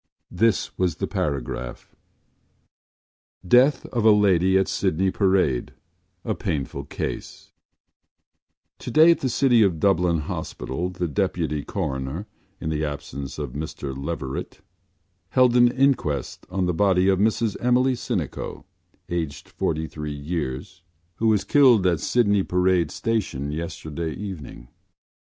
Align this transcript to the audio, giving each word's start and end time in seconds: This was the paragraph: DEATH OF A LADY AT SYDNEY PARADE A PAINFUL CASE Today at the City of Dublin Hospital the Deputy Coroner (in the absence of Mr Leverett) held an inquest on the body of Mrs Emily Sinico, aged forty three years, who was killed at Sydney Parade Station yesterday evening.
This 0.31 0.75
was 0.79 0.95
the 0.95 1.05
paragraph: 1.05 1.95
DEATH 3.47 3.85
OF 3.85 4.03
A 4.03 4.09
LADY 4.09 4.57
AT 4.57 4.67
SYDNEY 4.67 5.11
PARADE 5.11 5.73
A 6.25 6.33
PAINFUL 6.33 6.85
CASE 6.85 7.51
Today 8.79 9.11
at 9.11 9.19
the 9.19 9.29
City 9.29 9.61
of 9.61 9.79
Dublin 9.79 10.21
Hospital 10.21 10.89
the 10.89 11.07
Deputy 11.07 11.63
Coroner 11.63 12.25
(in 12.59 12.71
the 12.71 12.83
absence 12.83 13.37
of 13.37 13.51
Mr 13.51 13.95
Leverett) 13.95 14.61
held 15.29 15.55
an 15.55 15.67
inquest 15.71 16.47
on 16.49 16.65
the 16.65 16.73
body 16.73 17.07
of 17.07 17.19
Mrs 17.19 17.55
Emily 17.59 17.93
Sinico, 17.93 18.63
aged 19.07 19.49
forty 19.49 19.85
three 19.85 20.11
years, 20.17 20.81
who 21.17 21.27
was 21.27 21.43
killed 21.43 21.85
at 21.85 21.99
Sydney 21.99 22.41
Parade 22.41 22.89
Station 22.89 23.51
yesterday 23.51 24.15
evening. 24.15 24.69